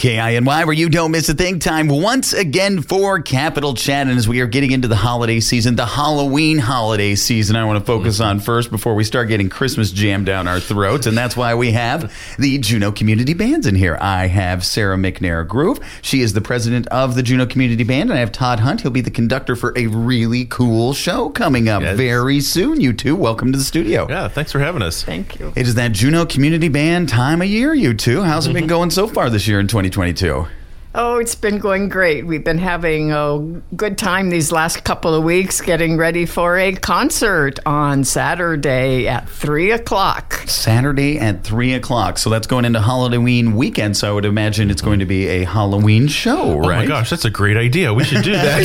KINY, 0.00 0.64
where 0.64 0.72
you 0.72 0.88
don't 0.88 1.10
miss 1.10 1.28
a 1.28 1.34
thing. 1.34 1.58
Time 1.58 1.86
once 1.86 2.32
again 2.32 2.80
for 2.80 3.20
Capital 3.20 3.74
Chat. 3.74 4.06
And 4.08 4.16
as 4.16 4.26
we 4.26 4.40
are 4.40 4.46
getting 4.46 4.70
into 4.70 4.88
the 4.88 4.96
holiday 4.96 5.40
season, 5.40 5.76
the 5.76 5.84
Halloween 5.84 6.56
holiday 6.56 7.14
season, 7.14 7.54
I 7.54 7.66
want 7.66 7.80
to 7.80 7.84
focus 7.84 8.18
on 8.18 8.40
first 8.40 8.70
before 8.70 8.94
we 8.94 9.04
start 9.04 9.28
getting 9.28 9.50
Christmas 9.50 9.92
jammed 9.92 10.24
down 10.24 10.48
our 10.48 10.58
throats. 10.58 11.04
And 11.06 11.18
that's 11.18 11.36
why 11.36 11.54
we 11.54 11.72
have 11.72 12.10
the 12.38 12.56
Juneau 12.56 12.92
Community 12.92 13.34
Bands 13.34 13.66
in 13.66 13.74
here. 13.74 13.98
I 14.00 14.28
have 14.28 14.64
Sarah 14.64 14.96
McNair 14.96 15.46
Groove. 15.46 15.80
She 16.00 16.22
is 16.22 16.32
the 16.32 16.40
president 16.40 16.86
of 16.86 17.14
the 17.14 17.22
Juneau 17.22 17.44
Community 17.44 17.84
Band. 17.84 18.08
And 18.08 18.16
I 18.16 18.20
have 18.20 18.32
Todd 18.32 18.60
Hunt. 18.60 18.80
He'll 18.80 18.90
be 18.90 19.02
the 19.02 19.10
conductor 19.10 19.54
for 19.54 19.74
a 19.76 19.86
really 19.88 20.46
cool 20.46 20.94
show 20.94 21.28
coming 21.28 21.68
up 21.68 21.82
Yes. 21.82 21.98
very 21.98 22.40
soon. 22.40 22.80
You 22.80 22.94
two, 22.94 23.14
welcome 23.14 23.52
to 23.52 23.58
the 23.58 23.64
studio. 23.64 24.06
Yeah, 24.08 24.28
thanks 24.28 24.50
for 24.50 24.60
having 24.60 24.80
us. 24.80 25.02
Thank 25.04 25.38
you. 25.38 25.52
It 25.54 25.66
is 25.66 25.74
that 25.74 25.92
Juneau 25.92 26.24
Community 26.24 26.70
Band 26.70 27.10
time 27.10 27.42
of 27.42 27.48
year, 27.48 27.74
you 27.74 27.92
two. 27.92 28.22
How's 28.22 28.46
it 28.46 28.54
been 28.54 28.66
going 28.66 28.88
so 28.88 29.06
far 29.06 29.28
this 29.28 29.46
year 29.46 29.60
in 29.60 29.66
2022? 29.90 30.46
Oh, 30.92 31.18
it's 31.18 31.36
been 31.36 31.58
going 31.58 31.88
great. 31.88 32.26
We've 32.26 32.42
been 32.42 32.58
having 32.58 33.12
a 33.12 33.38
good 33.76 33.96
time 33.96 34.30
these 34.30 34.50
last 34.50 34.82
couple 34.82 35.14
of 35.14 35.22
weeks 35.22 35.60
getting 35.60 35.96
ready 35.96 36.26
for 36.26 36.58
a 36.58 36.72
concert 36.74 37.60
on 37.64 38.02
Saturday 38.02 39.06
at 39.06 39.28
3 39.28 39.70
o'clock. 39.70 40.42
Saturday 40.48 41.20
at 41.20 41.44
3 41.44 41.74
o'clock. 41.74 42.18
So 42.18 42.28
that's 42.28 42.48
going 42.48 42.64
into 42.64 42.80
Halloween 42.80 43.54
weekend. 43.54 43.96
So 43.96 44.08
I 44.08 44.12
would 44.12 44.24
imagine 44.24 44.68
it's 44.68 44.82
going 44.82 44.98
to 44.98 45.06
be 45.06 45.28
a 45.28 45.44
Halloween 45.44 46.08
show, 46.08 46.58
right? 46.58 46.78
Oh 46.78 46.82
my 46.82 46.86
gosh, 46.86 47.08
that's 47.08 47.24
a 47.24 47.30
great 47.30 47.56
idea. 47.56 47.94
We 47.94 48.02
should 48.02 48.24
do 48.24 48.32
that. 48.32 48.58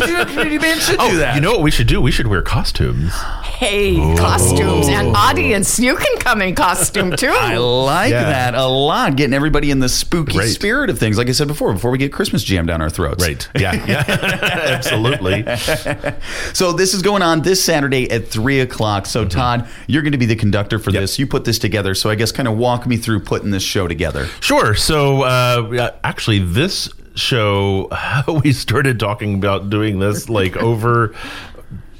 the 0.00 0.06
Juneau 0.06 0.24
Community 0.24 0.58
Band 0.58 0.80
should 0.80 0.98
do 0.98 1.18
that. 1.18 1.36
you 1.36 1.40
know 1.40 1.52
what 1.52 1.62
we 1.62 1.70
should 1.70 1.86
do? 1.86 2.00
We 2.00 2.10
should 2.10 2.26
wear 2.26 2.42
costumes. 2.42 3.12
Oh, 3.14 3.43
Hey, 3.64 3.94
costumes 4.16 4.88
and 4.88 5.16
audience, 5.16 5.78
you 5.78 5.96
can 5.96 6.18
come 6.18 6.42
in 6.42 6.54
costume 6.54 7.12
too. 7.16 7.28
I 7.28 7.56
like 7.56 8.10
Yeah. 8.10 8.24
that 8.24 8.54
a 8.54 8.66
lot. 8.66 9.16
Getting 9.16 9.32
everybody 9.32 9.70
in 9.70 9.78
the 9.78 9.88
spooky 9.88 10.36
Right. 10.36 10.48
spirit 10.50 10.90
of 10.90 10.98
things. 10.98 11.16
Like 11.16 11.30
I 11.30 11.32
said 11.32 11.48
before, 11.48 11.72
before 11.72 11.90
we 11.90 11.96
get 11.96 12.12
Christmas 12.12 12.44
jammed 12.44 12.68
down 12.68 12.82
our 12.82 12.90
throats. 12.90 13.24
Right. 13.24 13.48
Yeah. 13.58 13.72
Yeah. 13.86 14.04
Absolutely. 14.76 15.46
So 16.52 16.72
this 16.74 16.92
is 16.92 17.00
going 17.00 17.22
on 17.22 17.40
this 17.40 17.64
Saturday 17.64 18.10
at 18.10 18.28
three 18.28 18.60
o'clock. 18.60 19.06
So 19.06 19.24
Todd, 19.24 19.66
you're 19.86 20.02
going 20.02 20.12
to 20.12 20.18
be 20.18 20.26
the 20.26 20.36
conductor 20.36 20.78
for 20.78 20.90
Mm-hmm. 20.90 20.96
Yep. 20.96 21.02
this. 21.02 21.18
You 21.18 21.26
put 21.26 21.44
this 21.46 21.58
together. 21.58 21.94
So 21.94 22.10
I 22.10 22.16
guess 22.16 22.32
kind 22.32 22.46
of 22.48 22.58
walk 22.58 22.86
me 22.86 22.98
through 22.98 23.20
putting 23.20 23.50
this 23.50 23.62
show 23.62 23.88
together. 23.88 24.26
Sure. 24.40 24.74
So, 24.74 25.22
uh, 25.22 25.90
actually, 26.04 26.40
this 26.40 26.90
show, 27.14 27.88
we 28.44 28.52
started 28.52 29.00
talking 29.00 29.34
about 29.36 29.70
doing 29.70 30.00
this 30.00 30.28
like 30.28 30.54
over 30.58 31.14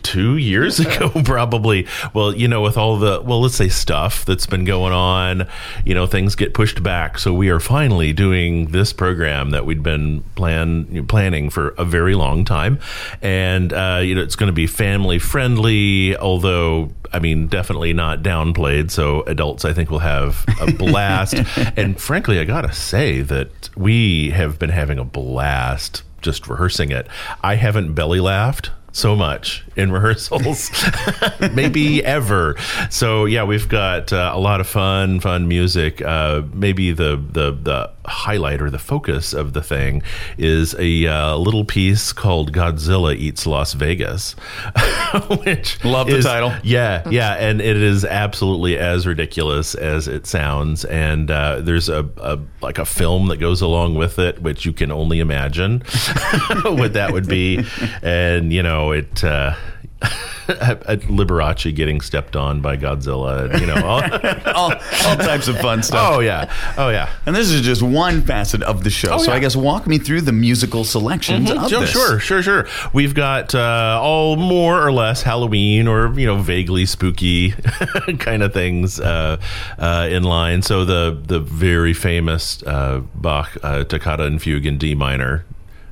two 0.04 0.36
years 0.36 0.78
ago, 0.78 1.10
probably. 1.24 1.88
Well, 2.12 2.36
you 2.36 2.46
know, 2.46 2.60
with 2.60 2.76
all 2.76 2.96
the, 2.98 3.20
well, 3.22 3.40
let's 3.40 3.56
say 3.56 3.68
stuff 3.68 4.24
that's 4.24 4.46
been 4.46 4.64
going 4.64 4.92
on, 4.92 5.48
you 5.84 5.94
know, 5.94 6.06
things 6.06 6.36
get 6.36 6.54
pushed 6.54 6.82
back. 6.82 7.18
So 7.18 7.32
we 7.32 7.48
are 7.48 7.58
finally 7.58 8.12
doing 8.12 8.66
this 8.66 8.92
program 8.92 9.50
that 9.50 9.66
we'd 9.66 9.82
been 9.82 10.22
plan, 10.36 11.06
planning 11.06 11.50
for 11.50 11.70
a 11.70 11.84
very 11.84 12.14
long 12.14 12.44
time. 12.44 12.78
And, 13.20 13.72
uh, 13.72 14.00
you 14.04 14.14
know, 14.14 14.22
it's 14.22 14.36
going 14.36 14.48
to 14.48 14.52
be 14.52 14.68
family 14.68 15.18
friendly, 15.18 16.16
although, 16.16 16.92
I 17.12 17.18
mean, 17.18 17.48
definitely 17.48 17.92
not 17.92 18.22
downplayed. 18.22 18.90
So 18.90 19.22
adults, 19.22 19.64
I 19.64 19.72
think, 19.72 19.90
will 19.90 19.98
have 20.00 20.44
a 20.60 20.70
blast. 20.78 21.34
and 21.76 22.00
frankly, 22.00 22.38
I 22.38 22.44
got 22.44 22.60
to 22.60 22.72
say 22.72 23.22
that 23.22 23.70
we 23.74 24.30
have 24.30 24.58
been 24.58 24.70
having 24.70 24.98
a 24.98 25.04
blast 25.04 26.02
just 26.20 26.48
rehearsing 26.48 26.90
it. 26.90 27.06
I 27.42 27.56
haven't 27.56 27.94
belly 27.94 28.20
laughed 28.20 28.70
so 28.94 29.16
much 29.16 29.64
in 29.76 29.90
rehearsals, 29.92 30.70
maybe 31.52 32.02
ever. 32.04 32.56
So 32.90 33.24
yeah, 33.26 33.42
we've 33.42 33.68
got 33.68 34.12
uh, 34.12 34.30
a 34.32 34.38
lot 34.38 34.60
of 34.60 34.68
fun, 34.68 35.20
fun 35.20 35.48
music. 35.48 36.00
Uh, 36.00 36.42
maybe 36.52 36.92
the 36.92 37.16
the 37.16 37.50
the 37.50 37.90
highlight 38.06 38.60
or 38.60 38.70
the 38.70 38.78
focus 38.78 39.32
of 39.32 39.52
the 39.52 39.62
thing 39.62 40.02
is 40.38 40.74
a 40.78 41.06
uh, 41.06 41.36
little 41.36 41.64
piece 41.64 42.12
called 42.12 42.52
Godzilla 42.52 43.14
Eats 43.16 43.46
Las 43.46 43.72
Vegas, 43.72 44.32
which 45.44 45.82
Love 45.84 46.06
the 46.08 46.16
is- 46.18 46.24
title. 46.24 46.52
Yeah, 46.62 47.08
yeah, 47.08 47.32
and 47.34 47.60
it 47.60 47.76
is 47.76 48.04
absolutely 48.04 48.78
as 48.78 49.06
ridiculous 49.06 49.74
as 49.74 50.06
it 50.08 50.26
sounds. 50.26 50.84
And 50.84 51.30
uh, 51.30 51.60
there's 51.60 51.88
a, 51.88 52.08
a 52.18 52.38
like 52.60 52.78
a 52.78 52.84
film 52.84 53.28
that 53.28 53.38
goes 53.38 53.60
along 53.60 53.94
with 53.94 54.18
it, 54.18 54.40
which 54.42 54.64
you 54.64 54.72
can 54.72 54.90
only 54.92 55.20
imagine 55.20 55.80
what 56.64 56.92
that 56.94 57.12
would 57.12 57.28
be. 57.28 57.64
And 58.02 58.52
you 58.52 58.62
know, 58.62 58.92
it. 58.92 59.22
Uh, 59.24 59.54
at 60.60 61.00
Liberace 61.02 61.74
getting 61.74 62.00
stepped 62.00 62.36
on 62.36 62.60
by 62.60 62.76
Godzilla, 62.76 63.58
you 63.60 63.66
know. 63.66 63.74
All, 63.84 64.02
all, 64.54 64.72
all 64.72 65.16
types 65.16 65.48
of 65.48 65.58
fun 65.58 65.82
stuff. 65.82 66.14
oh 66.14 66.20
yeah, 66.20 66.52
oh 66.78 66.90
yeah. 66.90 67.12
And 67.26 67.34
this 67.34 67.50
is 67.50 67.62
just 67.62 67.82
one 67.82 68.22
facet 68.22 68.62
of 68.62 68.84
the 68.84 68.90
show. 68.90 69.18
so 69.18 69.30
yeah. 69.30 69.36
I 69.36 69.38
guess 69.40 69.56
walk 69.56 69.86
me 69.86 69.98
through 69.98 70.22
the 70.22 70.32
musical 70.32 70.84
selections 70.84 71.50
of 71.50 71.68
Sure, 71.68 71.80
this. 71.80 71.90
sure, 71.90 72.18
sure, 72.20 72.42
sure. 72.42 72.66
We've 72.92 73.14
got 73.14 73.54
uh, 73.54 73.98
all 74.02 74.36
more 74.36 74.84
or 74.86 74.92
less 74.92 75.22
Halloween 75.22 75.88
or 75.88 76.12
you 76.18 76.26
know 76.26 76.36
vaguely 76.38 76.86
spooky 76.86 77.52
kind 78.18 78.42
of 78.42 78.52
things 78.52 79.00
uh, 79.00 79.40
uh, 79.78 80.08
in 80.10 80.22
line. 80.24 80.62
So 80.62 80.84
the 80.84 81.20
the 81.26 81.40
very 81.40 81.94
famous 81.94 82.62
uh, 82.64 83.00
Bach 83.14 83.56
uh, 83.62 83.84
Toccata 83.84 84.24
and 84.24 84.40
Fugue 84.42 84.66
in 84.66 84.78
D 84.78 84.94
minor, 84.94 85.44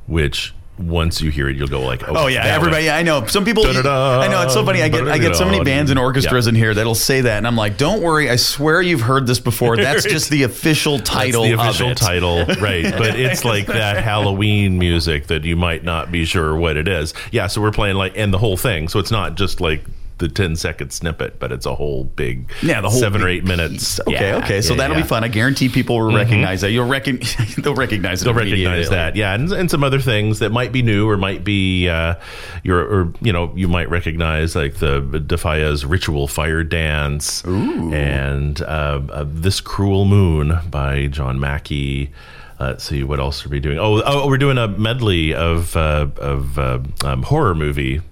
which 0.06 0.54
once 0.82 1.20
you 1.20 1.31
hear 1.31 1.48
it, 1.48 1.56
you'll 1.56 1.69
go 1.69 1.81
like, 1.81 2.03
Oh, 2.09 2.12
oh 2.25 2.26
yeah, 2.26 2.44
everybody. 2.44 2.87
one. 2.87 2.94
I 2.97 3.03
know 3.03 3.26
some 3.26 3.44
people. 3.44 3.62
Da-da-da. 3.65 4.20
I 4.20 4.28
know 4.28 4.43
it's 4.43 4.54
so 4.54 4.65
funny. 4.65 4.82
I 4.82 4.88
get 4.88 5.06
I 5.09 5.19
get 5.19 5.37
so 5.37 5.44
many 5.44 5.62
bands 5.62 5.91
and 5.91 5.98
orchestras 5.98 6.47
Yeah. 6.47 6.50
in 6.50 6.54
here 6.54 6.75
that'll 6.75 6.94
say 6.94 7.20
that, 7.22 7.38
and 7.38 7.47
I'm 7.47 7.56
like, 7.56 7.76
don't 7.78 8.03
worry. 8.03 8.28
I 8.31 8.37
swear 8.37 8.82
you've 8.82 9.00
heard 9.03 9.26
this 9.26 9.41
before. 9.41 9.76
That's 9.82 10.04
just 10.04 10.31
the 10.31 10.43
official 10.43 10.98
title. 10.98 11.44
The 11.44 11.53
official 11.53 11.87
of 11.87 11.93
it. 11.93 11.98
title, 11.98 12.44
right? 12.60 12.93
But 13.03 13.19
it's 13.19 13.44
like 13.44 13.66
that 13.66 14.03
Halloween 14.03 14.78
music 14.78 15.26
that 15.28 15.44
you 15.44 15.56
might 15.56 15.84
not 15.84 16.10
be 16.12 16.25
sure 16.25 16.54
what 16.56 16.76
it 16.76 16.88
is. 16.88 17.14
Yeah, 17.31 17.47
so 17.47 17.60
we're 17.60 17.70
playing 17.72 17.97
like 17.97 18.16
and 18.16 18.32
the 18.32 18.38
whole 18.38 18.56
thing. 18.56 18.88
So 18.88 18.99
it's 18.99 19.10
not 19.10 19.37
just 19.37 19.60
like 19.60 19.84
the 20.22 20.28
10 20.28 20.54
second 20.54 20.92
snippet, 20.92 21.40
but 21.40 21.50
it's 21.50 21.66
a 21.66 21.74
whole 21.74 22.04
big 22.04 22.50
Yeah, 22.62 22.80
the 22.80 22.88
whole 22.88 23.00
seven 23.00 23.22
or 23.22 23.26
big 23.26 23.38
eight 23.38 23.44
minutes. 23.44 23.98
Okay, 24.00 24.12
Yeah, 24.12 24.36
okay. 24.36 24.62
So 24.62 24.72
yeah, 24.72 24.78
that'll 24.78 24.96
yeah. 24.96 25.02
be 25.02 25.08
fun. 25.08 25.24
I 25.24 25.28
guarantee 25.28 25.68
people 25.68 25.98
will 25.98 26.14
recognize 26.14 26.60
that. 26.60 26.70
You'll 26.70 26.88
reckon 26.88 27.20
they'll 27.58 27.74
recognize 27.74 28.22
it. 28.22 28.26
They'll 28.26 28.34
recognize 28.34 28.88
that, 28.90 29.16
yeah, 29.16 29.34
and, 29.34 29.50
and 29.52 29.70
some 29.70 29.82
other 29.82 29.98
things 29.98 30.38
that 30.38 30.52
might 30.52 30.70
be 30.70 30.80
new 30.80 31.08
or 31.08 31.16
might 31.16 31.42
be 31.42 31.88
uh, 31.88 32.14
your 32.62 32.80
or 32.80 33.12
you 33.20 33.32
know 33.32 33.52
you 33.56 33.66
might 33.66 33.90
recognize 33.90 34.54
like 34.54 34.76
the 34.76 35.00
de 35.00 35.36
Falla's 35.36 35.84
ritual 35.84 36.28
fire 36.28 36.62
dance 36.62 37.42
and 37.44 38.62
uh, 38.62 39.00
uh, 39.10 39.24
this 39.26 39.60
cruel 39.60 40.04
moon 40.04 40.58
by 40.70 41.08
John 41.08 41.40
Mackey. 41.40 42.12
Let's 42.60 42.84
see 42.84 43.02
what 43.02 43.18
else 43.18 43.44
are 43.44 43.48
we 43.48 43.58
doing. 43.58 43.78
Oh, 43.80 44.00
oh, 44.06 44.28
we're 44.28 44.38
doing 44.38 44.56
a 44.56 44.68
medley 44.68 45.34
of 45.34 45.76
uh, 45.76 46.06
of 46.18 46.58
uh, 46.58 46.78
um, 47.04 47.24
horror 47.24 47.56
movie 47.56 48.02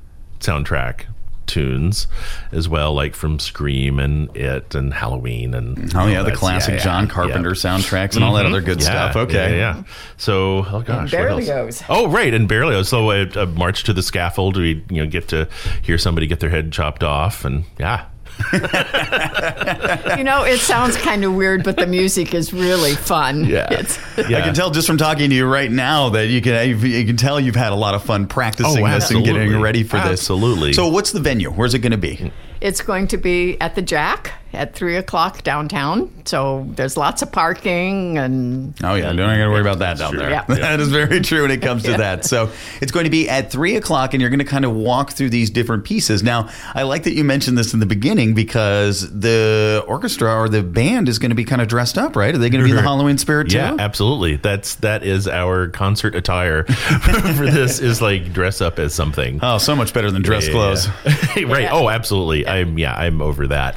soundtrack 0.41 1.05
tunes 1.51 2.07
as 2.53 2.69
well, 2.69 2.95
like 2.95 3.15
from 3.15 3.39
Scream 3.39 3.99
and 3.99 4.35
It 4.37 4.75
and 4.75 4.95
Halloween 4.95 5.55
and 5.55 5.95
Oh 5.95 6.01
all 6.01 6.09
yeah, 6.09 6.23
the 6.23 6.33
classic 6.33 6.75
yeah, 6.75 6.85
John 6.85 7.09
Carpenter 7.09 7.51
yeah. 7.51 7.55
soundtracks 7.55 8.15
and 8.15 8.25
all 8.25 8.35
that 8.35 8.45
mm-hmm. 8.45 8.55
other 8.55 8.63
good 8.63 8.81
Yeah, 8.81 9.11
stuff. 9.11 9.17
Okay. 9.17 9.59
Yeah, 9.59 9.75
yeah. 9.77 9.83
So, 10.17 10.65
oh 10.67 10.83
gosh, 10.83 11.13
what 11.13 11.27
else? 11.27 11.47
Berlioz. 11.47 11.83
Oh, 11.89 12.09
right, 12.09 12.33
and 12.33 12.49
Berlioz. 12.49 12.89
So, 12.89 13.11
a, 13.11 13.29
a 13.31 13.47
march 13.47 13.85
to 13.85 13.93
the 13.93 14.03
scaffold. 14.03 14.57
We 14.57 14.85
you 14.89 15.05
know 15.05 15.07
get 15.07 15.29
to 15.29 15.49
hear 15.83 15.99
somebody 15.99 16.27
get 16.27 16.41
their 16.41 16.51
head 16.51 16.73
chopped 16.73 17.03
off, 17.03 17.45
and 17.45 17.65
yeah, 17.79 18.07
You 20.17 20.25
know, 20.25 20.45
it 20.45 20.59
sounds 20.59 20.97
kind 20.97 21.25
of 21.25 21.35
weird, 21.35 21.65
but 21.65 21.77
the 21.77 21.87
music 21.87 22.35
is 22.35 22.53
really 22.53 22.95
fun. 22.95 23.45
Yeah. 23.45 23.67
It's, 23.71 23.99
yeah. 24.29 24.39
I 24.39 24.41
can 24.43 24.55
tell 24.55 24.71
just 24.71 24.87
from 24.87 24.99
talking 24.99 25.31
to 25.31 25.37
you 25.37 25.47
right 25.47 25.71
now 25.71 26.11
that 26.11 26.27
you 26.29 26.41
can 26.43 26.69
you 26.81 27.07
can 27.07 27.17
tell 27.17 27.41
you've 27.41 27.55
had 27.57 27.73
a 27.73 27.77
lot 27.77 27.95
of 27.95 28.03
fun 28.05 28.27
practicing 28.27 28.85
Oh, 28.85 28.91
this 28.91 29.11
and 29.11 29.25
getting 29.25 29.61
ready 29.61 29.83
for 29.83 29.97
this. 29.97 30.21
Absolutely. 30.21 30.73
So 30.73 30.89
what's 30.89 31.13
the 31.13 31.21
venue? 31.21 31.51
Where's 31.51 31.75
it 31.75 31.79
going 31.79 31.93
to 31.93 31.99
be? 31.99 32.33
it's 32.61 32.83
going 32.83 33.07
to 33.09 33.17
be 33.17 33.59
at 33.61 33.75
the 33.75 33.81
Jack 33.83 34.33
at 34.53 34.75
3 34.75 34.97
o'clock 34.97 35.43
downtown. 35.43 36.11
So 36.25 36.67
there's 36.71 36.97
lots 36.97 37.23
of 37.23 37.31
parking 37.33 38.19
and 38.19 38.75
Oh 38.83 38.95
yeah, 38.95 39.07
don't 39.13 39.17
got 39.17 39.37
to 39.37 39.49
worry 39.51 39.61
about 39.61 39.79
that 39.81 39.99
down 39.99 40.17
there. 40.17 40.31
Yeah. 40.31 40.45
that 40.49 40.81
is 40.81 40.89
very 40.91 41.21
true 41.21 41.43
when 41.43 41.51
it 41.51 41.63
comes 41.63 41.83
to 41.85 41.93
that. 41.93 42.25
So 42.25 42.51
it's 42.81 42.93
going 42.93 43.05
to 43.05 43.11
be 43.11 43.29
at 43.29 43.51
three 43.51 43.77
o'clock, 43.77 44.15
and 44.15 44.21
you're 44.21 44.31
going 44.31 44.39
to 44.41 44.45
kind 44.45 44.65
of 44.65 44.75
walk 44.75 45.13
through 45.13 45.31
these 45.31 45.51
different 45.51 45.85
pieces. 45.85 46.23
Now, 46.23 46.49
I 46.75 46.83
like 46.83 47.05
that 47.05 47.15
you 47.15 47.25
mentioned 47.25 47.57
this 47.59 47.73
in 47.75 47.81
the 47.81 47.87
beginning 47.87 48.35
because 48.35 49.11
the 49.19 49.85
orchestra 49.87 50.35
or 50.39 50.49
the 50.49 50.63
band 50.63 51.09
is 51.09 51.19
going 51.19 51.31
to 51.31 51.35
be 51.37 51.45
kind 51.45 51.63
of 51.63 51.69
dressed 51.69 51.99
up, 51.99 52.17
right? 52.17 52.35
Are 52.35 52.39
they 52.39 52.51
going 52.51 52.63
to 52.63 52.65
be 52.65 52.71
in 52.71 52.77
the 52.77 52.83
Halloween 52.91 53.19
spirit 53.19 53.51
too? 53.51 53.57
Yeah, 53.59 53.77
absolutely. 53.79 54.37
That's 54.37 54.77
that 54.77 55.03
is 55.03 55.27
our 55.29 55.69
concert 55.69 56.15
attire 56.15 56.65
for 56.65 57.47
this. 57.47 57.81
Is 57.81 58.03
like 58.03 58.33
dress 58.33 58.61
up 58.61 58.79
as 58.79 58.95
something. 58.95 59.41
Oh, 59.43 59.59
so 59.59 59.75
much 59.77 59.93
better 59.95 60.11
than 60.11 60.23
dress 60.23 60.47
Yeah, 60.47 60.53
clothes. 60.53 60.89
yeah. 61.37 61.45
right. 61.53 61.69
Oh, 61.71 61.89
absolutely. 61.89 62.47
I'm 62.47 62.79
yeah. 62.79 62.95
I'm 62.95 63.23
over 63.23 63.47
that. 63.49 63.77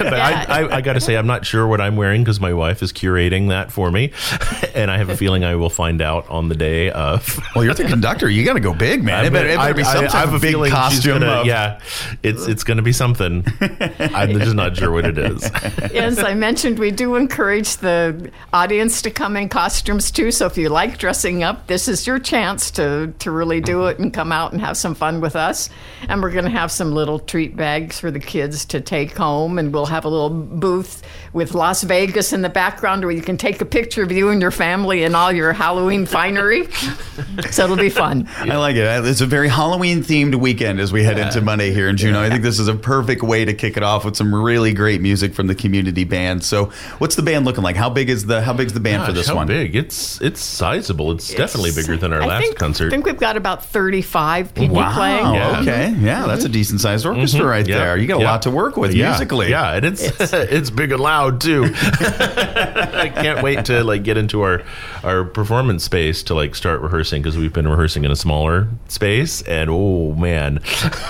but 0.04 0.14
I, 0.14 0.62
I, 0.62 0.76
I 0.76 0.80
got 0.80 0.94
to 0.94 1.00
say, 1.00 1.16
I'm 1.16 1.26
not 1.26 1.44
sure 1.44 1.66
what 1.66 1.80
I'm 1.80 1.96
wearing 1.96 2.22
because 2.22 2.40
my 2.40 2.52
wife 2.52 2.82
is 2.82 2.92
curating 2.92 3.50
that 3.50 3.70
for 3.70 3.90
me, 3.90 4.12
and 4.74 4.90
I 4.90 4.96
have 4.98 5.10
a 5.10 5.16
feeling 5.16 5.44
I 5.44 5.56
will 5.56 5.70
find 5.70 6.00
out 6.00 6.28
on 6.28 6.48
the 6.48 6.54
day 6.56 6.90
of. 6.90 7.38
Well, 7.52 7.64
you're 7.64 7.74
the 7.74 7.84
conductor. 7.84 8.30
You 8.30 8.44
got 8.44 8.52
to 8.52 8.60
go 8.60 8.72
big, 8.72 9.02
man. 9.02 9.24
It 9.24 9.32
better, 9.32 9.48
it 9.48 9.56
better 9.56 9.74
be 9.74 9.82
some 9.82 10.04
type 10.04 10.12
have 10.12 10.32
of 10.32 10.34
a 10.34 10.38
big 10.38 10.70
costume. 10.70 11.18
Gonna, 11.20 11.40
of- 11.40 11.46
yeah, 11.46 11.80
it's 12.22 12.46
it's 12.46 12.62
going 12.62 12.76
to 12.76 12.82
be 12.82 12.92
something. 12.92 13.44
I'm 13.98 14.38
just 14.38 14.54
not 14.54 14.76
sure 14.76 14.92
what 14.92 15.04
it 15.04 15.18
is. 15.18 15.50
As 15.92 16.20
I 16.20 16.34
mentioned, 16.34 16.78
we 16.78 16.92
do 16.92 17.16
encourage 17.16 17.76
the 17.78 18.30
audience 18.52 19.02
to 19.02 19.10
come 19.10 19.36
in 19.36 19.48
costumes 19.48 20.10
too. 20.10 20.30
So 20.30 20.46
if 20.46 20.56
you 20.56 20.68
like 20.68 20.98
dressing 20.98 21.42
up, 21.42 21.66
this 21.66 21.88
is 21.88 22.06
your 22.06 22.18
chance 22.18 22.70
to, 22.72 23.12
to 23.18 23.30
really 23.30 23.60
do 23.60 23.86
it 23.86 23.98
and 23.98 24.12
come 24.14 24.32
out 24.32 24.52
and 24.52 24.60
have 24.60 24.76
some 24.76 24.94
fun 24.94 25.20
with 25.20 25.36
us. 25.36 25.68
And 26.08 26.22
we're 26.22 26.30
going 26.30 26.44
to 26.44 26.50
have 26.50 26.70
some 26.70 26.92
little 26.92 27.18
treat 27.18 27.56
bags 27.56 27.98
for 27.98 28.10
the 28.10 28.20
kids 28.20 28.64
to 28.66 28.80
take 28.80 29.16
home. 29.16 29.58
And 29.58 29.72
we'll 29.72 29.86
have 29.90 30.04
a 30.04 30.08
little 30.08 30.30
booth 30.30 31.02
with 31.32 31.54
Las 31.54 31.82
Vegas 31.82 32.32
in 32.32 32.42
the 32.42 32.48
background 32.48 33.04
where 33.04 33.12
you 33.12 33.22
can 33.22 33.36
take 33.36 33.60
a 33.60 33.64
picture 33.64 34.02
of 34.02 34.10
you 34.10 34.30
and 34.30 34.40
your 34.40 34.50
family 34.50 35.04
and 35.04 35.14
all 35.14 35.30
your 35.30 35.52
Halloween 35.52 36.06
finery. 36.06 36.70
so 37.50 37.64
it'll 37.64 37.76
be 37.76 37.90
fun. 37.90 38.28
I 38.38 38.56
like 38.56 38.76
it. 38.76 38.86
Uh, 38.86 39.02
it's 39.04 39.20
a 39.20 39.26
very 39.26 39.48
Halloween 39.48 40.00
themed 40.02 40.34
weekend 40.34 40.80
as 40.80 40.92
we 40.92 41.04
head 41.04 41.18
into 41.18 41.40
Monday 41.40 41.72
here 41.72 41.88
in 41.88 41.96
Juneau. 41.96 42.20
I 42.20 42.30
think 42.30 42.42
this 42.42 42.58
is 42.58 42.68
a 42.68 42.74
perfect 42.74 43.22
way 43.22 43.44
to 43.44 43.54
kick 43.54 43.76
it 43.76 43.82
off 43.82 44.04
with 44.04 44.16
some 44.16 44.34
really 44.34 44.72
great 44.72 45.00
music 45.00 45.34
from 45.34 45.46
the 45.46 45.54
community 45.54 46.04
band. 46.04 46.42
So, 46.44 46.66
what's 46.98 47.16
the 47.16 47.22
band 47.22 47.44
looking 47.44 47.62
like? 47.62 47.76
How 47.76 47.90
big 47.90 48.08
is 48.10 48.26
the 48.26 48.42
How 48.42 48.52
big's 48.52 48.72
the 48.72 48.80
band 48.80 49.04
for 49.06 49.12
this 49.12 49.28
how 49.28 49.36
one? 49.36 49.46
big? 49.46 49.76
It's 49.76 50.20
it's 50.20 50.40
sizable. 50.40 51.12
It's, 51.12 51.32
definitely 51.34 51.72
bigger 51.72 51.96
than 51.96 52.12
our 52.12 52.22
I 52.22 52.26
last 52.26 52.42
think, 52.42 52.56
concert. 52.56 52.86
I 52.88 52.90
think 52.90 53.06
we've 53.06 53.16
got 53.16 53.36
about 53.36 53.64
35 53.64 54.54
people 54.54 54.76
Wow. 54.76 54.94
playing. 54.94 55.34
Yeah. 55.34 55.60
Okay. 55.60 55.94
Yeah, 56.00 56.26
that's 56.26 56.44
a 56.44 56.48
decent 56.48 56.80
sized 56.80 57.06
orchestra 57.06 57.40
mm-hmm. 57.40 57.48
right 57.48 57.66
Yeah, 57.66 57.78
there. 57.78 57.96
You 57.96 58.06
got 58.06 58.18
a 58.18 58.22
yeah. 58.22 58.30
lot 58.32 58.42
to 58.42 58.50
work 58.50 58.76
with 58.76 58.94
yeah, 58.94 59.10
musically. 59.10 59.50
Yeah, 59.50 59.79
and 59.84 59.94
it's 59.94 60.02
it's, 60.32 60.70
big 60.70 60.92
and 60.92 61.00
loud 61.00 61.40
too. 61.40 61.64
I 61.74 63.10
can't 63.14 63.42
wait 63.42 63.64
to 63.66 63.82
like 63.82 64.02
get 64.02 64.16
into 64.16 64.42
our 64.42 64.62
our 65.02 65.24
performance 65.24 65.84
space 65.84 66.22
to 66.24 66.34
like 66.34 66.54
start 66.54 66.80
rehearsing 66.80 67.22
because 67.22 67.36
we've 67.36 67.52
been 67.52 67.68
rehearsing 67.68 68.04
in 68.04 68.10
a 68.10 68.16
smaller 68.16 68.68
space, 68.88 69.42
and 69.42 69.70
oh 69.70 70.14
man, 70.14 70.60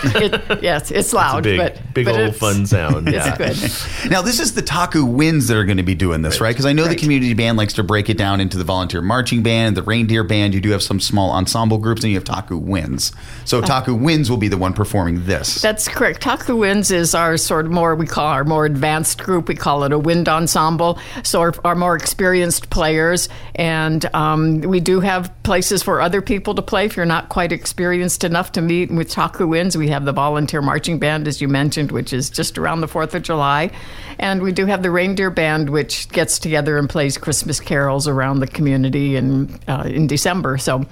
It, 0.04 0.62
yes, 0.62 0.90
it's 0.90 1.12
loud, 1.12 1.42
big 1.42 1.58
but 1.58 1.94
big 1.94 2.06
but 2.06 2.20
old 2.20 2.36
fun 2.36 2.66
sound. 2.66 3.08
It's 3.08 3.16
yeah. 3.16 3.36
good. 3.36 4.10
Now, 4.10 4.22
this 4.22 4.40
is 4.40 4.54
the 4.54 4.62
Taku 4.62 5.04
Winds 5.04 5.48
that 5.48 5.56
are 5.56 5.64
going 5.64 5.76
to 5.76 5.82
be 5.82 5.94
doing 5.94 6.22
this, 6.22 6.40
right? 6.40 6.50
Because 6.50 6.66
I 6.66 6.72
know 6.72 6.86
the 6.86 6.96
community 6.96 7.34
band 7.34 7.58
likes 7.58 7.74
to 7.74 7.82
break 7.82 8.08
it 8.08 8.18
down 8.18 8.40
into 8.40 8.56
the 8.56 8.64
volunteer 8.64 9.02
marching 9.02 9.42
band, 9.42 9.76
the 9.76 9.82
reindeer 9.82 10.24
band. 10.24 10.54
You 10.54 10.60
do 10.60 10.70
have 10.70 10.82
some 10.82 11.00
small 11.00 11.30
ensemble 11.30 11.78
groups, 11.78 12.02
and 12.02 12.10
you 12.12 12.16
have 12.16 12.24
Taku 12.24 12.56
Winds. 12.56 13.12
So 13.44 13.58
uh-huh. 13.58 13.66
Taku 13.66 13.94
Winds 13.94 14.30
will 14.30 14.36
be 14.36 14.48
the 14.48 14.58
one 14.58 14.72
performing 14.72 15.26
this. 15.26 15.60
That's 15.60 15.88
correct. 15.88 16.20
Taku 16.20 16.56
Winds 16.56 16.90
is 16.90 17.14
our 17.14 17.36
sort 17.36 17.66
of 17.66 17.72
more, 17.72 17.94
we 17.94 18.06
call 18.06 18.26
our 18.26 18.44
more 18.44 18.59
advanced 18.64 19.22
group. 19.22 19.48
We 19.48 19.54
call 19.54 19.84
it 19.84 19.92
a 19.92 19.98
wind 19.98 20.28
ensemble. 20.28 20.98
So 21.22 21.40
our, 21.40 21.54
our 21.64 21.74
more 21.74 21.96
experienced 21.96 22.70
players. 22.70 23.28
And 23.54 24.04
um, 24.14 24.60
we 24.60 24.80
do 24.80 25.00
have 25.00 25.30
places 25.42 25.82
for 25.82 26.00
other 26.00 26.22
people 26.22 26.54
to 26.54 26.62
play 26.62 26.86
if 26.86 26.96
you're 26.96 27.06
not 27.06 27.28
quite 27.28 27.52
experienced 27.52 28.24
enough 28.24 28.52
to 28.52 28.60
meet 28.60 28.90
with 28.90 29.10
Taku 29.10 29.46
Winds. 29.46 29.76
We 29.76 29.88
have 29.88 30.04
the 30.04 30.12
volunteer 30.12 30.62
marching 30.62 30.98
band, 30.98 31.26
as 31.28 31.40
you 31.40 31.48
mentioned, 31.48 31.92
which 31.92 32.12
is 32.12 32.30
just 32.30 32.58
around 32.58 32.80
the 32.80 32.88
4th 32.88 33.14
of 33.14 33.22
July. 33.22 33.70
And 34.18 34.42
we 34.42 34.52
do 34.52 34.66
have 34.66 34.82
the 34.82 34.90
reindeer 34.90 35.30
band, 35.30 35.70
which 35.70 36.08
gets 36.10 36.38
together 36.38 36.76
and 36.76 36.88
plays 36.88 37.16
Christmas 37.16 37.58
carols 37.58 38.06
around 38.06 38.40
the 38.40 38.46
community 38.46 39.16
in, 39.16 39.58
uh, 39.66 39.84
in 39.86 40.06
December. 40.06 40.58
So, 40.58 40.84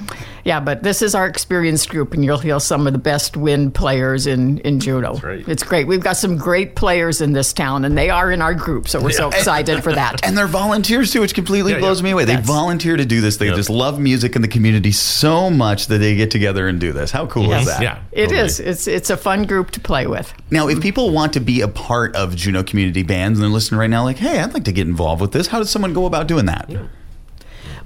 yeah, 0.45 0.61
but 0.61 0.83
this 0.83 1.03
is 1.03 1.15
our 1.15 1.27
experienced 1.27 1.89
group, 1.91 2.15
and 2.15 2.25
you'll 2.25 2.39
hear 2.39 2.59
some 2.59 2.87
of 2.87 2.93
the 2.93 2.99
best 2.99 3.37
wind 3.37 3.75
players 3.75 4.27
in, 4.27 4.59
in 4.59 4.79
right. 5.23 5.47
It's 5.49 5.63
great. 5.63 5.87
We've 5.87 6.03
got 6.03 6.17
some 6.17 6.37
great 6.37 6.75
players 6.75 7.21
in 7.21 7.33
this 7.33 7.53
town, 7.59 7.85
and 7.85 7.99
they 7.99 8.09
are 8.09 8.33
in 8.33 8.41
our 8.41 8.55
group, 8.55 8.89
so 8.89 9.01
we're 9.01 9.11
so 9.11 9.29
excited 9.29 9.83
for 9.83 9.93
that. 9.93 10.25
And 10.25 10.37
they're 10.39 10.47
volunteers 10.47 11.11
too, 11.13 11.21
which 11.21 11.35
completely 11.35 11.73
Yeah, 11.73 11.79
blows 11.81 11.99
yeah. 12.01 12.05
me 12.05 12.11
away. 12.13 12.25
They 12.25 12.33
Yes. 12.35 12.47
volunteer 12.47 12.97
to 12.97 13.05
do 13.05 13.21
this. 13.21 13.37
They 13.37 13.47
Yep. 13.49 13.57
just 13.57 13.69
love 13.71 13.99
music 13.99 14.35
in 14.37 14.43
the 14.43 14.49
community 14.49 14.93
so 14.93 15.51
much 15.51 15.89
that 15.89 15.99
they 15.99 16.15
get 16.15 16.31
together 16.31 16.69
and 16.69 16.79
do 16.81 16.93
this. 16.93 17.11
How 17.11 17.27
cool 17.27 17.49
Yes. 17.49 17.63
is 17.63 17.67
that? 17.69 17.83
Yeah, 17.83 17.97
It 18.13 18.27
totally. 18.29 18.41
is. 18.47 18.61
It's 18.61 18.87
it's 18.87 19.11
a 19.11 19.17
fun 19.17 19.45
group 19.45 19.71
to 19.73 19.81
play 19.81 20.07
with. 20.07 20.33
Now, 20.51 20.69
if 20.69 20.81
people 20.81 21.11
want 21.11 21.33
to 21.35 21.41
be 21.41 21.61
a 21.61 21.69
part 21.69 22.15
of 22.17 22.35
Juneau 22.37 22.63
Community 22.63 23.03
Bands 23.03 23.39
and 23.39 23.45
they're 23.45 23.53
listening 23.53 23.81
right 23.81 23.91
now, 23.91 24.05
like, 24.05 24.19
hey, 24.19 24.39
I'd 24.41 24.55
like 24.55 24.65
to 24.65 24.73
get 24.73 24.87
involved 24.87 25.21
with 25.21 25.33
this, 25.33 25.49
how 25.49 25.59
does 25.59 25.69
someone 25.71 25.93
go 25.93 26.07
about 26.07 26.29
doing 26.29 26.47
that? 26.47 26.71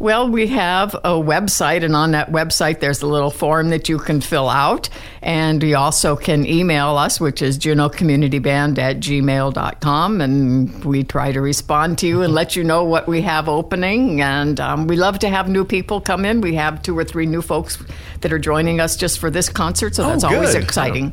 Well, 0.03 0.29
we 0.29 0.49
have 0.49 0.97
a 0.97 1.13
website, 1.13 1.85
and 1.85 1.95
on 1.95 2.11
that 2.11 2.33
website, 2.33 2.81
there's 2.81 3.03
a 3.03 3.07
little 3.07 3.31
form 3.31 3.69
that 3.69 3.89
you 3.89 3.99
can 3.99 4.21
fill 4.21 4.49
out. 4.49 4.89
And 5.23 5.63
you 5.63 5.77
also 5.77 6.17
can 6.17 6.45
email 6.45 6.97
us, 6.97 7.21
which 7.21 7.41
is 7.41 7.57
juneaucommunityband 7.57 8.81
at 8.81 8.97
gmail.com. 8.97 10.21
And 10.21 10.85
we 10.85 11.05
try 11.05 11.31
to 11.31 11.41
respond 11.41 11.99
to 11.99 12.09
you 12.09 12.23
and 12.23 12.35
let 12.35 12.57
you 12.57 12.65
know 12.65 12.83
what 12.83 13.07
we 13.07 13.21
have 13.21 13.49
opening. 13.49 14.21
And 14.21 14.59
um, 14.59 14.89
we 14.89 14.97
love 14.97 15.21
to 15.21 15.29
have 15.29 15.49
new 15.49 15.65
people 15.65 16.01
come 16.01 16.25
in. 16.25 16.41
We 16.41 16.57
have 16.57 16.83
two 16.83 16.99
or 16.99 17.05
three 17.05 17.27
new 17.27 17.41
folks 17.41 17.79
that 18.23 18.33
are 18.33 18.41
joining 18.41 18.81
us 18.81 18.97
just 18.97 19.21
for 19.21 19.31
this 19.31 19.49
concert, 19.49 19.95
so 19.95 20.05
that's 20.09 20.25
always 20.25 20.55
good. 20.55 20.65
exciting. 20.65 21.13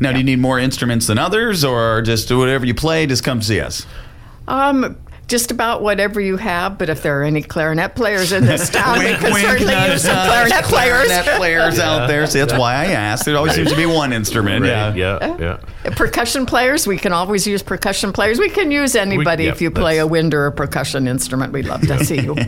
Now, 0.00 0.12
do 0.12 0.18
you 0.18 0.24
need 0.24 0.38
more 0.38 0.58
instruments 0.58 1.06
than 1.06 1.16
others, 1.16 1.64
or 1.64 2.02
just 2.02 2.30
whatever 2.30 2.66
you 2.66 2.74
play, 2.74 3.06
just 3.06 3.24
come 3.24 3.40
see 3.40 3.62
us? 3.62 3.86
Um, 4.46 4.98
just 5.28 5.50
about 5.50 5.82
whatever 5.82 6.20
you 6.20 6.38
have, 6.38 6.78
but 6.78 6.88
if 6.88 7.02
there 7.02 7.20
are 7.20 7.24
any 7.24 7.42
clarinet 7.42 7.94
players 7.94 8.32
in 8.32 8.46
this 8.46 8.70
town, 8.70 8.98
we 8.98 9.04
can 9.14 9.32
certainly 9.34 9.72
nudge, 9.74 9.90
use 9.92 10.02
some 10.02 10.26
clarinet 10.26 10.64
players. 10.64 11.06
Clarinet 11.06 11.36
players 11.36 11.78
out 11.78 12.06
there. 12.08 12.26
See, 12.26 12.38
that's 12.40 12.54
why 12.54 12.74
I 12.74 12.86
asked. 12.86 13.26
There 13.26 13.36
always 13.36 13.54
seems 13.54 13.70
to 13.70 13.76
be 13.76 13.84
one 14.02 14.12
instrument. 14.12 14.62
Right, 14.62 14.68
Yeah. 14.96 15.18
yeah, 15.20 15.36
yeah. 15.84 15.90
Percussion 15.96 16.46
players, 16.46 16.86
we 16.86 16.96
can 16.98 17.12
always 17.12 17.46
use 17.46 17.62
percussion 17.62 18.12
players. 18.12 18.38
We 18.38 18.48
can 18.48 18.70
use 18.70 18.96
anybody 18.96 19.44
yeah, 19.44 19.50
if 19.52 19.60
you 19.60 19.70
play 19.70 19.98
a 19.98 20.06
wind 20.06 20.32
or 20.34 20.46
a 20.46 20.52
percussion 20.52 21.06
instrument. 21.06 21.52
We'd 21.52 21.66
love 21.66 21.82
to 21.82 22.04
see 22.04 22.20
you. 22.20 22.34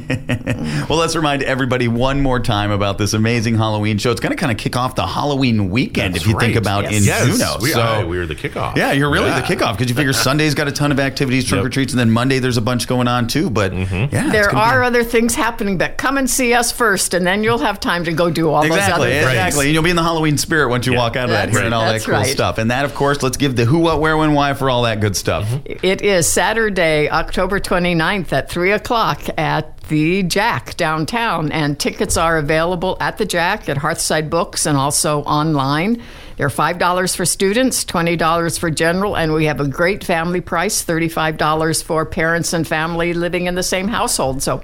Well, 0.89 0.99
let's 0.99 1.15
remind 1.15 1.43
everybody 1.43 1.87
one 1.89 2.21
more 2.21 2.41
time 2.41 2.71
about 2.71 2.99
this 2.99 3.13
amazing 3.15 3.57
Halloween 3.57 3.99
show. 3.99 4.11
It's 4.11 4.21
going 4.21 4.31
to 4.31 4.37
kind 4.37 4.51
of 4.51 4.59
kick 4.59 4.77
off 4.77 4.95
the 4.95 5.07
Halloween 5.07 5.71
weekend 5.71 6.15
That's 6.15 6.25
if 6.25 6.31
you 6.31 6.39
think 6.39 6.57
about 6.57 6.85
Yes. 6.85 6.95
in 6.99 7.05
Yes, 7.05 7.27
Juneau. 7.39 7.57
we, 7.61 7.71
so, 7.71 7.81
uh, 7.81 8.05
we 8.07 8.19
were 8.19 8.27
the 8.27 8.35
kickoff. 8.35 8.77
yeah, 8.77 8.93
you're 8.93 9.11
really 9.11 9.29
Yeah. 9.29 9.41
the 9.41 9.47
kickoff 9.47 9.73
because 9.77 9.89
you 9.89 9.95
figure 9.95 10.13
Sunday's 10.13 10.55
got 10.55 10.67
a 10.69 10.73
ton 10.73 10.91
of 10.93 10.99
activities, 10.99 11.45
trunk 11.45 11.63
or 11.63 11.67
Yep. 11.67 11.73
treats, 11.73 11.93
and 11.93 12.01
then 12.01 12.11
Monday 12.11 12.39
there's 12.41 12.57
a 12.57 12.61
bunch 12.71 12.87
going 12.87 13.09
on 13.09 13.27
too. 13.27 13.51
But 13.51 13.73
mm-hmm. 13.73 14.15
yeah, 14.15 14.31
there 14.31 14.45
gonna 14.51 14.55
be- 14.55 14.77
are 14.77 14.83
other 14.85 15.03
things 15.05 15.35
happening, 15.35 15.77
but 15.79 15.97
come 15.97 16.17
and 16.19 16.31
see 16.31 16.55
us 16.55 16.71
first, 16.71 17.15
and 17.15 17.27
then 17.27 17.43
you'll 17.43 17.59
have 17.59 17.81
time 17.81 18.05
to 18.05 18.13
go 18.13 18.31
do 18.31 18.49
all 18.51 18.63
those 18.63 18.71
Exactly, 18.73 18.95
other 18.95 19.11
things. 19.11 19.27
exactly. 19.27 19.65
And 19.67 19.75
you'll 19.75 19.83
be 19.83 19.91
in 19.91 19.97
the 19.97 20.03
Halloween 20.03 20.39
spirit 20.39 20.69
once 20.69 20.87
you 20.87 20.93
Yeah. 20.93 20.99
walk 20.99 21.17
out 21.17 21.25
of 21.25 21.31
that 21.31 21.47
That's 21.47 21.57
here 21.59 21.67
and 21.67 21.75
all 21.75 21.83
right. 21.83 21.99
that 21.99 22.05
cool 22.05 22.15
right. 22.15 22.27
stuff. 22.27 22.59
And 22.59 22.71
that, 22.71 22.85
of 22.85 22.95
course, 22.95 23.23
let's 23.23 23.37
give 23.37 23.57
the 23.57 23.65
who, 23.65 23.79
what, 23.79 24.01
where, 24.01 24.17
when, 24.17 24.33
why 24.35 24.55
for 24.55 24.71
all 24.71 24.83
that 24.83 25.01
good 25.01 25.17
stuff. 25.17 25.49
Mm-hmm. 25.49 25.85
It 25.85 26.03
is 26.03 26.31
Saturday, 26.31 27.09
October 27.11 27.59
29th 27.61 28.33
at 28.33 28.49
3 28.51 28.73
o'clock 28.73 29.23
at 29.37 29.77
the 29.89 30.23
Jack 30.23 30.77
downtown. 30.77 31.51
And 31.51 31.79
tickets 31.79 32.17
are 32.17 32.39
available 32.39 32.97
at 33.01 33.19
the 33.19 33.25
Jack 33.27 33.69
at 33.69 33.77
Hearthside 33.79 34.31
Books 34.31 34.67
and 34.67 34.77
also 34.77 35.23
online. 35.23 36.03
They're 36.37 36.49
$5 36.49 37.17
for 37.17 37.25
students, 37.25 37.85
$20 37.85 38.59
for 38.59 38.71
general, 38.71 39.17
and 39.17 39.33
we 39.33 39.47
have 39.47 39.61
a 39.61 39.69
great 39.69 40.05
family 40.05 40.41
price 40.41 40.85
$35 40.85 41.83
for 41.83 42.07
parents 42.07 42.53
and 42.53 42.67
family 42.67 43.13
living 43.13 43.47
in 43.47 43.55
the 43.55 43.63
same 43.63 43.89
household. 43.89 44.43
So, 44.43 44.63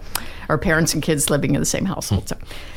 or 0.48 0.58
parents 0.58 0.94
and 0.94 1.02
kids 1.02 1.28
living 1.28 1.54
in 1.54 1.60
the 1.60 1.66
same 1.66 1.84
household. 1.84 2.28
So, 2.28 2.36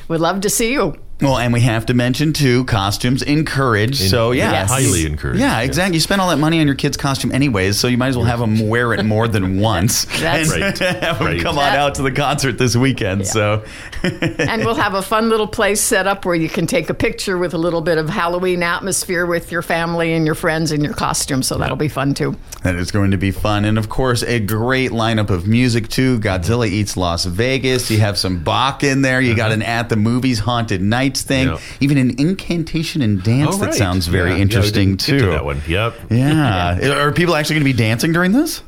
we'd 0.09 0.17
love 0.19 0.41
to 0.41 0.49
see 0.49 0.73
you. 0.73 0.95
Well, 1.21 1.37
and 1.37 1.51
we 1.51 1.59
have 1.59 1.85
to 1.87 1.93
mention 1.93 2.31
too, 2.31 2.63
costumes 2.63 3.21
encouraged. 3.23 4.09
so 4.09 4.31
yeah, 4.31 4.51
Yes. 4.51 4.69
Highly 4.69 5.05
encouraged. 5.05 5.41
Yeah, 5.41 5.59
exactly. 5.59 5.97
You 5.97 5.99
spend 5.99 6.21
all 6.21 6.29
that 6.29 6.37
money 6.37 6.61
on 6.61 6.65
your 6.65 6.77
kid's 6.77 6.95
costume 6.95 7.33
anyways, 7.33 7.77
so 7.77 7.89
you 7.89 7.97
might 7.97 8.07
as 8.07 8.15
well 8.15 8.25
have 8.25 8.39
them 8.39 8.69
wear 8.69 8.93
it 8.93 9.03
more 9.05 9.27
than 9.27 9.59
once 9.59 10.05
That's- 10.21 10.49
and 10.53 10.61
Right, 10.61 10.77
have 11.03 11.17
them 11.19 11.27
right. 11.27 11.41
come 11.41 11.57
on 11.57 11.75
out 11.75 11.95
to 11.95 12.03
the 12.03 12.13
concert 12.13 12.53
this 12.53 12.77
weekend. 12.77 13.27
So 13.27 13.65
and 14.03 14.63
we'll 14.63 14.75
have 14.75 14.93
a 14.93 15.01
fun 15.01 15.27
little 15.27 15.45
place 15.47 15.81
set 15.81 16.07
up 16.07 16.23
where 16.23 16.35
you 16.35 16.47
can 16.47 16.65
take 16.65 16.89
a 16.89 16.93
picture 16.93 17.37
with 17.37 17.53
a 17.53 17.57
little 17.57 17.81
bit 17.81 17.97
of 17.97 18.07
Halloween 18.09 18.63
atmosphere 18.63 19.25
with 19.25 19.51
your 19.51 19.61
family 19.61 20.13
and 20.13 20.25
your 20.25 20.35
friends 20.35 20.71
in 20.71 20.81
your 20.85 20.93
costume. 20.93 21.43
So 21.43 21.57
that'll 21.57 21.75
be 21.75 21.89
fun 21.89 22.13
too. 22.13 22.37
that 22.63 22.75
is 22.75 22.91
going 22.91 23.11
to 23.11 23.17
be 23.17 23.31
fun, 23.31 23.65
and 23.65 23.77
of 23.77 23.89
course, 23.89 24.23
a 24.23 24.39
great 24.39 24.91
lineup 24.91 25.29
of 25.29 25.47
music 25.47 25.89
too. 25.89 26.17
Godzilla 26.19 26.65
eats 26.69 26.95
Las 26.95 27.25
Vegas. 27.25 27.91
You 27.91 27.99
have 27.99 28.17
some 28.17 28.41
Bach 28.41 28.85
in 28.85 29.01
there. 29.01 29.19
You 29.19 29.31
uh-huh. 29.33 29.37
got 29.37 29.51
an 29.51 29.63
at 29.63 29.89
the 29.89 29.97
movies 29.99 30.39
haunted 30.39 30.81
nights 30.81 31.21
thing. 31.21 31.49
Yeah. 31.49 31.59
Even 31.79 31.97
an 31.97 32.19
incantation 32.19 33.01
and 33.01 33.23
dance 33.23 33.55
Oh, 33.55 33.57
that 33.59 33.65
right. 33.67 33.75
sounds 33.75 34.07
very 34.07 34.31
Yeah, 34.31 34.35
yeah, 34.37 34.41
interesting 34.41 34.89
didn't 34.95 34.99
to 35.01 35.19
too. 35.19 35.29
that 35.31 35.45
one. 35.45 35.61
Yep. 35.67 35.95
Yeah. 36.09 36.91
Are 37.01 37.11
people 37.11 37.35
actually 37.35 37.55
going 37.55 37.65
to 37.65 37.73
be 37.73 37.77
dancing 37.77 38.11
during 38.11 38.31
this? 38.31 38.63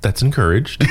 That's 0.00 0.20
encouraged. 0.20 0.80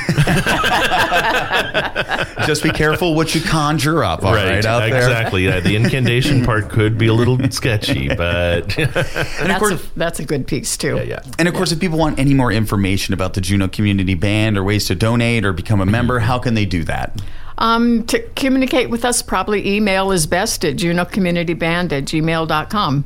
Just 2.46 2.62
be 2.62 2.70
careful 2.70 3.14
what 3.14 3.34
you 3.34 3.40
conjure 3.40 4.02
up, 4.02 4.24
all 4.24 4.34
right, 4.34 4.64
out 4.64 4.80
there. 4.80 4.96
exactly. 4.96 5.44
Yeah, 5.44 5.60
the 5.60 5.76
incantation 5.76 6.44
part 6.44 6.68
could 6.68 6.98
be 6.98 7.06
a 7.06 7.14
little 7.14 7.38
sketchy, 7.50 8.08
but 8.08 8.68
That's, 8.70 9.58
course- 9.58 9.84
a, 9.84 9.98
that's 9.98 10.20
a 10.20 10.24
good 10.24 10.46
piece 10.46 10.76
too. 10.76 10.96
yeah, 10.96 11.02
yeah. 11.02 11.22
And 11.38 11.48
of 11.48 11.54
course, 11.54 11.72
if 11.72 11.80
people 11.80 11.98
want 11.98 12.18
any 12.18 12.34
more 12.34 12.50
information 12.50 13.14
about 13.14 13.34
the 13.34 13.40
Juneau 13.40 13.68
Community 13.68 14.14
Band 14.14 14.58
or 14.58 14.64
ways 14.64 14.86
to 14.86 14.94
donate 14.94 15.44
or 15.44 15.52
become 15.52 15.80
a 15.80 15.84
mm-hmm. 15.84 15.92
member, 15.92 16.18
how 16.18 16.38
can 16.38 16.54
they 16.54 16.66
do 16.66 16.84
that? 16.84 17.20
Um, 17.58 18.04
to 18.06 18.20
communicate 18.34 18.90
with 18.90 19.04
us, 19.04 19.22
probably 19.22 19.76
email 19.76 20.10
is 20.10 20.26
best 20.26 20.64
at 20.64 20.76
juneaucommunityband 20.76 21.92
at 21.92 22.04
gmail.com. 22.04 23.04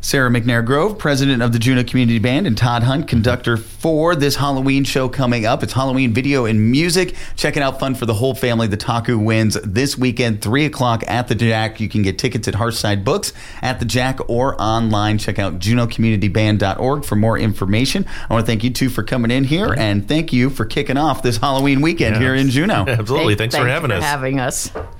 Sarah 0.00 0.30
McNair 0.30 0.64
Grove, 0.64 0.98
president 0.98 1.42
of 1.42 1.52
the 1.52 1.58
Juneau 1.58 1.84
Community 1.84 2.18
Band, 2.18 2.46
and 2.46 2.56
Todd 2.56 2.82
Hunt, 2.84 3.08
conductor 3.08 3.56
for 3.56 4.14
this 4.14 4.36
Halloween 4.36 4.84
show 4.84 5.08
coming 5.08 5.44
up. 5.44 5.62
It's 5.62 5.72
Halloween 5.72 6.12
video 6.14 6.44
and 6.44 6.70
music. 6.70 7.14
Check 7.36 7.56
it 7.56 7.62
out, 7.62 7.78
fun 7.80 7.94
for 7.94 8.06
the 8.06 8.14
whole 8.14 8.34
family. 8.34 8.66
The 8.66 8.76
Taku 8.76 9.18
Winds 9.18 9.58
this 9.64 9.98
weekend, 9.98 10.40
3 10.42 10.64
o'clock 10.66 11.02
at 11.06 11.28
the 11.28 11.34
Jack. 11.34 11.80
You 11.80 11.88
can 11.88 12.02
get 12.02 12.18
tickets 12.18 12.46
at 12.48 12.54
Hearthside 12.54 13.04
Books, 13.04 13.32
at 13.62 13.80
the 13.80 13.84
Jack, 13.84 14.18
or 14.28 14.60
online. 14.60 15.18
Check 15.18 15.38
out 15.38 15.58
juneaucommunityband.org 15.58 17.04
for 17.04 17.16
more 17.16 17.38
information. 17.38 18.06
I 18.28 18.34
want 18.34 18.46
to 18.46 18.50
thank 18.50 18.64
you 18.64 18.70
two 18.70 18.88
for 18.88 19.02
coming 19.02 19.30
in 19.30 19.44
here, 19.44 19.72
and 19.76 20.06
thank 20.06 20.32
you 20.32 20.50
for 20.50 20.64
kicking 20.64 20.96
off 20.96 21.22
this 21.22 21.38
Halloween 21.38 21.80
weekend 21.80 22.16
Yeah. 22.16 22.20
here 22.22 22.34
in 22.34 22.50
Juneau. 22.50 22.84
Absolutely. 22.88 23.34
Thanks 23.34 23.54
Thank 23.54 23.62
for 23.64 23.68
you 23.68 23.74
having 23.74 23.90
us. 23.90 24.02
having 24.04 24.40
us. 24.40 24.70